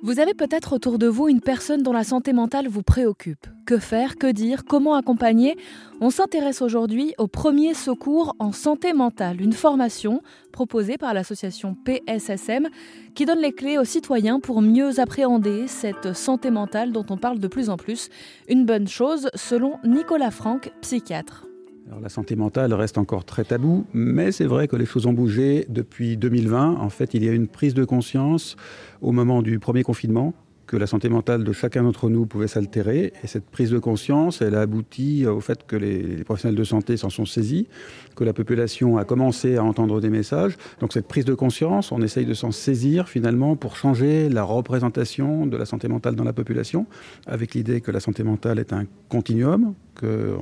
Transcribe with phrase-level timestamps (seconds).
[0.00, 3.48] Vous avez peut-être autour de vous une personne dont la santé mentale vous préoccupe.
[3.66, 5.56] Que faire, que dire, comment accompagner?
[6.00, 10.22] On s'intéresse aujourd'hui au premier secours en santé mentale, une formation
[10.52, 12.68] proposée par l'association PSSM
[13.16, 17.40] qui donne les clés aux citoyens pour mieux appréhender cette santé mentale dont on parle
[17.40, 18.08] de plus en plus.
[18.48, 21.47] Une bonne chose selon Nicolas Franck, psychiatre.
[22.02, 25.66] La santé mentale reste encore très tabou, mais c'est vrai que les choses ont bougé
[25.68, 26.76] depuis 2020.
[26.78, 28.56] En fait, il y a une prise de conscience
[29.00, 30.34] au moment du premier confinement
[30.68, 33.14] que la santé mentale de chacun d'entre nous pouvait s'altérer.
[33.24, 36.96] Et cette prise de conscience, elle a abouti au fait que les, professionnels de santé
[36.98, 37.66] s'en sont saisis,
[38.14, 40.56] que la population a commencé à entendre des messages.
[40.80, 45.46] Donc cette prise de conscience, on essaye de s'en saisir finalement pour changer la représentation
[45.46, 46.86] de la santé mentale dans la population,
[47.26, 50.36] avec l'idée que la santé mentale est un continuum, que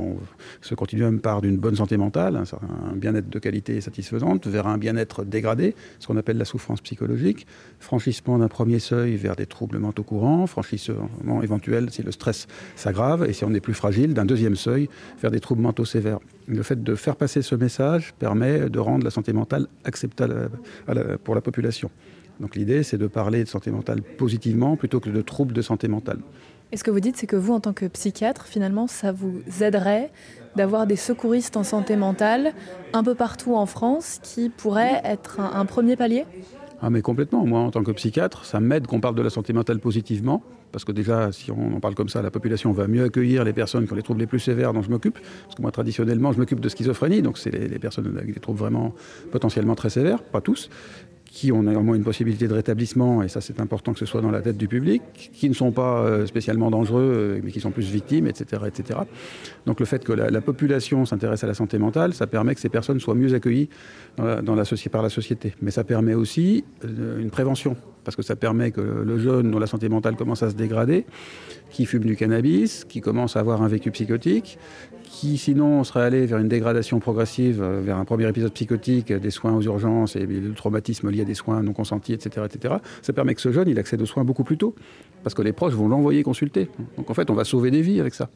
[0.61, 5.25] ce continuum part d'une bonne santé mentale, un, bien-être de qualité satisfaisante, vers un bien-être
[5.25, 7.47] dégradé, ce qu'on appelle la souffrance psychologique,
[7.79, 10.16] franchissement d'un premier seuil vers des troubles mentaux courants,
[10.47, 14.89] franchissement éventuel si le stress s'aggrave, et si on est plus fragile, d'un deuxième seuil
[15.21, 16.19] vers des troubles mentaux sévères.
[16.47, 20.51] Le fait de faire passer ce message permet de rendre la santé mentale acceptable
[21.25, 21.91] pour la population.
[22.41, 25.89] Donc l'idée, c'est de parler de santé mentale positivement plutôt que de troubles de santé
[25.89, 26.19] mentale.
[26.73, 29.41] Et ce que vous dites, c'est que vous, en tant que psychiatre, finalement, ça vous
[29.61, 30.11] aiderait
[30.57, 32.53] d'avoir des secouristes en santé mentale
[32.93, 36.25] un peu partout en France qui pourraient être un, premier palier?
[36.83, 37.47] Ah mais complètement.
[37.47, 40.85] Moi, en tant que psychiatre, ça m'aide qu'on parle de la santé mentale positivement, parce
[40.85, 43.87] que déjà, si on en parle comme ça, la population va mieux accueillir les personnes
[43.87, 45.19] qui ont les troubles les plus sévères dont je m'occupe.
[45.45, 48.59] Parce que moi, traditionnellement, je m'occupe de schizophrénie, donc c'est les, personnes avec des troubles
[48.59, 48.95] vraiment
[49.33, 50.69] potentiellement très sévères, pas tous
[51.37, 54.31] qui ont néanmoins une possibilité de rétablissement, et ça c'est important que ce soit dans
[54.31, 55.03] la tête du public,
[55.35, 58.63] qui ne sont pas euh, spécialement dangereux, euh, mais qui sont plus victimes, etc.
[58.67, 59.01] etc.
[59.67, 62.71] Donc le fait que la, population s'intéresse à la santé mentale, ça permet que ces
[62.71, 63.69] personnes soient mieux accueillies
[64.17, 64.57] dans
[64.91, 65.55] par la société.
[65.61, 69.59] Mais ça permet aussi euh, une prévention, parce que ça permet que le jeune dont
[69.59, 71.05] la santé mentale commence à se dégrader,
[71.71, 74.59] qui fume du cannabis, qui commence à avoir un vécu psychotique,
[75.03, 79.31] qui sinon serait allé vers une dégradation progressive, euh, vers un premier épisode psychotique, des
[79.31, 83.13] soins aux urgences et le traumatisme lié à des soins non consentis, etc., etc., ça
[83.13, 84.77] permet que ce jeune, il accède aux soins beaucoup plus tôt,
[85.25, 86.71] parce que les proches vont l'envoyer consulter.
[86.97, 88.31] Donc en fait, on va sauver des vies avec ça.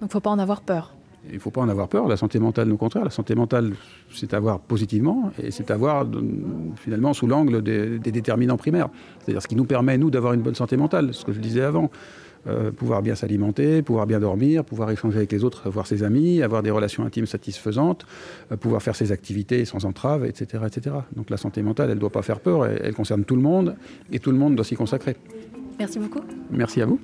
[0.00, 0.94] Donc faut pas en avoir peur.
[1.28, 2.08] Il ne faut pas en avoir peur.
[2.08, 3.74] La santé mentale, au contraire, la santé mentale,
[4.12, 6.06] c'est à voir positivement et c'est à voir
[6.76, 8.88] finalement sous l'angle des, des, déterminants primaires.
[9.20, 11.62] C'est-à-dire ce qui nous permet, nous, d'avoir une bonne santé mentale, ce que je disais
[11.62, 11.90] avant.
[12.48, 16.42] Euh, pouvoir bien s'alimenter, pouvoir bien dormir, pouvoir échanger avec les autres, voir ses amis,
[16.42, 18.04] avoir des relations intimes satisfaisantes,
[18.50, 20.96] euh, pouvoir faire ses activités sans entrave, etc., etc.
[21.14, 23.76] Donc la santé mentale, elle ne doit pas faire peur, elle, concerne tout le monde
[24.10, 25.16] et tout le monde doit s'y consacrer.
[25.78, 26.22] Merci beaucoup.
[26.50, 26.98] Merci à vous.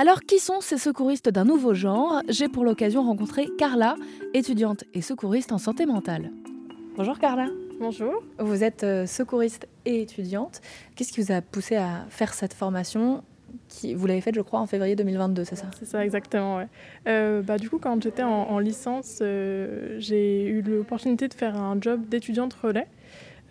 [0.00, 2.22] Alors, qui sont ces secouristes d'un nouveau genre?
[2.28, 3.96] J'ai pour l'occasion rencontré Carla,
[4.32, 6.30] étudiante et secouriste en santé mentale.
[6.96, 7.48] Bonjour Carla.
[7.80, 8.22] Bonjour.
[8.38, 10.60] Vous êtes euh, secouriste et étudiante.
[10.94, 13.24] Qu'est-ce qui vous a poussé à faire cette formation
[13.94, 15.70] vous l'avez faite, je crois, en février 2022, c'est ça?
[15.78, 16.58] C'est ça, exactement.
[16.58, 16.68] Ouais.
[17.06, 21.78] Euh, bah, du coup, quand j'étais en, licence, euh, j'ai eu l'opportunité de faire un
[21.80, 22.86] job d'étudiante relais.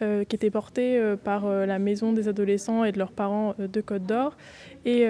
[0.04, 4.04] Euh, qui était porté par la maison des adolescents et de leurs parents de Côte
[4.04, 4.38] d'Or.
[4.86, 5.08] Et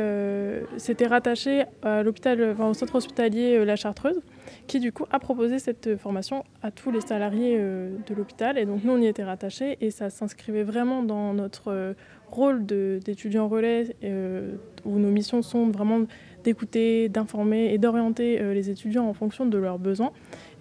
[0.77, 4.19] c'était rattaché à au centre hospitalier La Chartreuse,
[4.67, 8.57] qui du coup a proposé cette formation à tous les salariés de l'hôpital.
[8.57, 11.95] Et donc nous, on y était rattachés et ça s'inscrivait vraiment dans notre
[12.31, 14.55] rôle d'étudiant relais, euh,
[14.85, 16.01] où nos missions sont vraiment
[16.43, 20.11] d'écouter, d'informer et d'orienter euh, les étudiants en fonction de leurs besoins.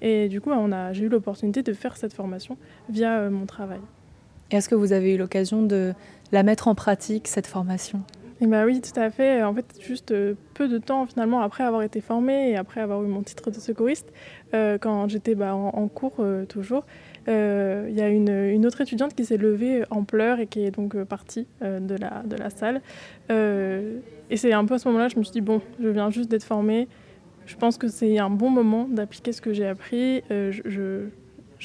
[0.03, 0.51] Et du coup,
[0.93, 2.57] j'ai eu l'opportunité de faire cette formation
[2.89, 3.81] via euh, mon travail.
[4.51, 5.93] Est-ce que vous avez eu l'occasion de
[6.33, 8.03] la mettre en pratique, cette formation?
[8.41, 9.43] Eh ben oui, tout à fait.
[9.43, 10.15] En fait, juste
[10.53, 13.59] peu de temps finalement après avoir été formée et après avoir eu mon titre de
[13.59, 14.13] secouriste,
[14.53, 16.85] quand j'étais bah, en, cours toujours,
[17.29, 20.71] euh, il y a une, autre étudiante qui s'est levée en pleurs et qui est
[20.71, 22.81] donc euh, partie euh, de, la, de la salle.
[23.31, 26.31] et c'est un peu à ce moment-là, je me suis dit, bon, je viens juste
[26.31, 26.89] d'être formée.
[27.47, 30.23] Je pense que c'est un bon moment d'appliquer ce que j'ai appris.
[30.31, 31.09] je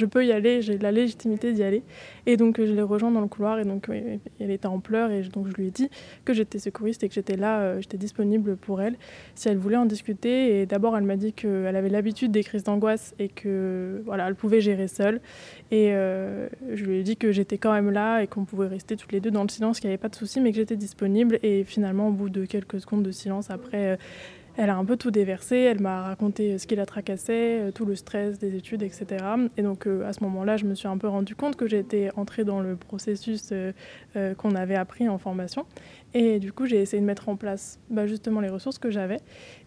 [0.06, 1.84] peux y aller, j'ai la légitimité d'y aller.
[2.25, 5.22] Et donc je l'ai rejoint dans le couloir et donc elle était en pleurs et
[5.23, 5.89] donc je lui ai dit
[6.25, 8.95] que j'étais secouriste et que j'étais là, euh, j'étais disponible pour elle
[9.36, 10.62] si elle voulait en discuter.
[10.62, 14.36] Et d'abord elle m'a dit qu'elle avait l'habitude des crises d'angoisse et que voilà, elle
[14.36, 15.21] pouvait gérer seule.
[15.71, 18.95] Et euh, je lui ai dit que j'étais quand même là et qu'on pouvait rester
[18.95, 20.77] toutes les deux dans le silence, qu'il n'y avait pas de souci, mais que j'étais
[20.77, 21.39] disponible.
[21.44, 23.97] Et finalement au bout de quelques secondes de silence après...
[24.57, 27.71] Euh, elle a un peu tout déversé, elle m'a raconté ce qui la tracassait, euh,
[27.71, 29.07] tout le stress des études, etc.
[29.57, 32.09] Et donc euh, à ce moment-là, je me suis un peu rendu compte que j'étais
[32.15, 33.74] entrée dans le processus euh,
[34.36, 35.65] qu'on avait appris en formation.
[36.13, 39.19] Et du coup, j'ai essayé de mettre en place bah, justement les ressources que j'avais.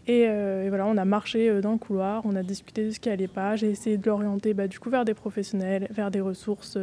[0.07, 0.27] Et,
[0.69, 3.57] voilà, on a marché dans le couloir, on a discuté de ce qui allait pas.
[3.57, 6.77] J'ai essayé de l'orienter bah, du coup vers des professionnels, vers des ressources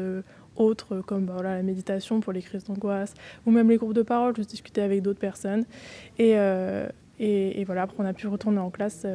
[0.56, 3.14] autres, comme bah, la méditation pour les crises d'angoisse,
[3.46, 5.66] ou même les groupes de parole, juste discuter avec d'autres personnes.
[6.18, 6.36] Et,
[7.24, 9.06] et, voilà, après on a pu retourner en classe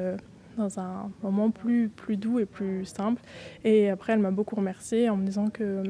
[0.56, 3.20] dans un moment plus, doux et plus simple.
[3.64, 5.82] Et après, elle m'a beaucoup remerciée en me disant que,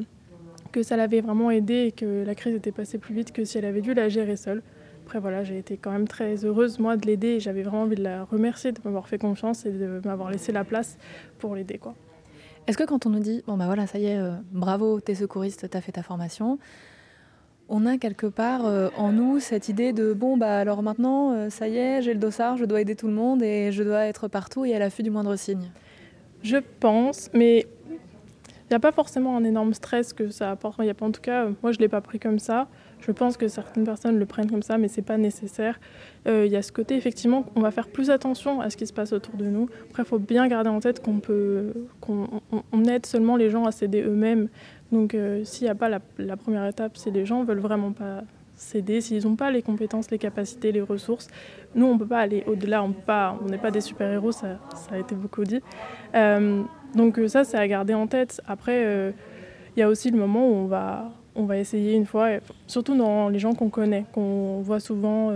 [0.73, 3.59] que ça l'avait vraiment aidée et que la crise était passée plus vite que si
[3.59, 4.63] elle avait dû la gérer seule.
[5.05, 8.03] Après, voilà, j'ai été quand même très heureuse, moi, de l'aider j'avais vraiment envie de
[8.03, 10.99] la remercier de m'avoir fait confiance et de m'avoir laissé la place
[11.39, 11.79] pour l'aider.
[12.67, 15.15] Est-ce que quand on nous dit, bon bah voilà, ça y est, euh, bravo, t'es
[15.15, 16.59] secouriste, t'as fait ta formation,
[17.69, 21.51] on a quelque part euh, en nous cette idée de bon bah alors maintenant euh,
[21.51, 24.07] ça y est j'ai le dossard je dois aider tout le monde et je dois
[24.07, 25.71] être partout et à l'affût du moindre signe.
[26.43, 30.79] Je pense mais il n'y a pas forcément un énorme stress que ça apporte.
[30.83, 32.69] Y a pas en tout cas moi je l'ai pas pris comme ça
[33.01, 35.79] je pense que certaines personnes le prennent comme ça mais c'est pas nécessaire.
[36.27, 38.87] Euh, il y a ce côté effectivement on va faire plus attention à ce qui
[38.87, 39.69] se passe autour de nous.
[39.91, 43.73] Après il faut bien garder en tête qu'on peut qu'on aide seulement les gens à
[43.73, 44.49] s'aider eux-mêmes.
[44.93, 48.23] Donc euh, s'il n'y a pas la, première étape, si les gens veulent vraiment pas
[48.55, 51.29] s'aider, s'ils n'ont pas les compétences, les capacités, les ressources,
[51.75, 54.59] nous on ne peut pas aller au-delà, on n'est pas des super-héros, ça,
[54.91, 55.61] a été beaucoup dit.
[56.15, 56.63] Euh,
[56.95, 58.41] donc ça c'est à garder en tête.
[58.47, 59.13] Après,
[59.77, 62.29] il y a aussi le moment où on va, on va essayer une fois,
[62.67, 65.31] surtout dans les gens qu'on connaît, qu'on voit souvent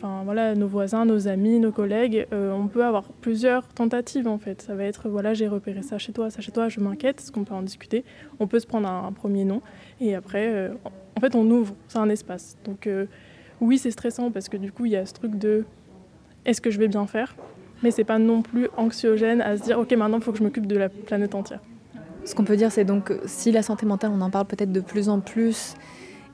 [0.00, 4.38] enfin voilà, nos voisins, nos amis, nos collègues, euh, on peut avoir plusieurs tentatives en
[4.38, 4.62] fait.
[4.62, 7.32] Ça va être voilà, j'ai repéré ça chez toi, ça chez toi, je m'inquiète, est-ce
[7.32, 8.04] qu'on peut en discuter?
[8.38, 9.60] On peut se prendre un, premier nom
[10.00, 10.70] et après, euh,
[11.16, 12.56] en fait, on ouvre, c'est un espace.
[12.64, 13.06] Donc euh,
[13.60, 15.64] oui, c'est stressant parce que du coup, il y a ce truc de
[16.44, 17.36] est-ce que je vais bien faire?
[17.82, 20.44] Mais c'est pas non plus anxiogène à se dire ok, maintenant, il faut que je
[20.44, 21.60] m'occupe de la planète entière.
[22.24, 24.80] Ce qu'on peut dire, c'est donc si la santé mentale, on en parle peut-être de
[24.80, 25.74] plus en plus,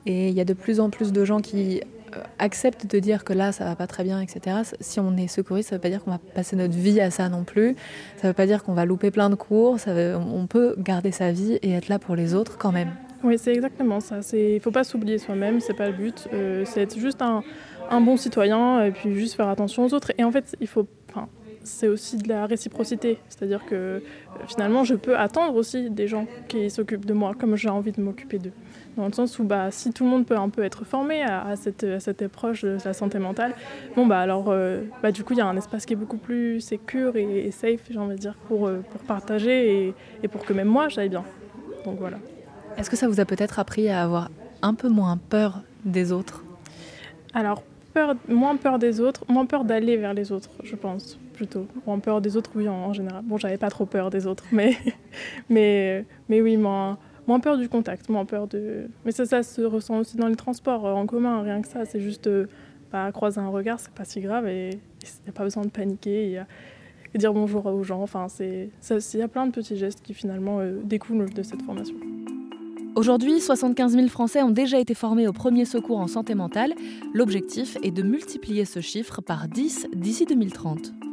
[0.05, 1.81] et il y a de plus en plus de gens qui
[2.15, 4.59] euh, accepte de dire que là ça va pas très bien, etc.
[4.81, 7.29] Si on est secouriste, ça veut pas dire qu'on va passer notre vie à ça
[7.29, 7.77] non plus.
[8.17, 9.77] Ça veut pas dire qu'on va louper plein de cours.
[9.87, 12.91] on peut garder sa vie et être là pour les autres quand même.
[13.25, 14.21] Oui, c'est exactement ça.
[14.35, 16.29] Il faut pas s'oublier soi-même, c'est pas le but.
[16.33, 17.43] Euh, c'est être juste un,
[18.01, 20.13] bon citoyen et puis juste faire attention aux autres.
[20.19, 20.87] Et en fait, il faut,
[21.67, 23.19] c'est aussi de la réciprocité.
[23.29, 24.01] C'est-à-dire que euh,
[24.47, 28.01] finalement, je peux attendre aussi des gens qui s'occupent de moi comme j'ai envie de
[28.01, 28.53] m'occuper d'eux.
[28.97, 31.55] Dans le sens où bah, si tout le monde peut un peu être formé à,
[31.57, 33.55] cette, cette, approche de la santé mentale,
[33.95, 36.17] bon, bah, alors euh, bah, du coup, il y a un espace qui est beaucoup
[36.17, 40.45] plus sécur et, safe, j'ai envie de dire, pour, euh, pour partager et, et pour
[40.45, 41.25] que même moi, j'aille bien.
[41.85, 42.19] Donc voilà.
[42.79, 44.31] Est-ce que ça vous a peut-être appris à avoir
[44.63, 46.43] un peu moins peur des autres?
[47.35, 47.63] Alors,
[47.93, 51.67] peur, moins peur des autres, moins peur d'aller vers les autres, je pense plutôt.
[51.87, 53.23] Moins peur des autres, oui, en, général.
[53.25, 54.77] Bon, j'avais pas trop peur des autres, mais,
[55.49, 56.99] mais, mais oui, moins,
[57.29, 58.89] moins peur du contact, moins peur de.
[59.05, 61.85] Mais ça, ça se ressent aussi dans les transports euh, en commun, rien que ça.
[61.85, 62.47] C'est juste euh,
[62.91, 65.71] pas croiser un regard, c'est pas si grave et il n'y a pas besoin de
[65.71, 68.03] paniquer et, dire bonjour aux gens.
[68.03, 68.71] Enfin, il
[69.15, 71.95] y a plein de petits gestes qui finalement euh, découlent de cette formation.
[72.95, 76.73] Aujourd'hui, 75 000 Français ont déjà été formés au premier secours en santé mentale.
[77.13, 81.06] L'objectif est de multiplier ce chiffre par 10 d'ici 2030.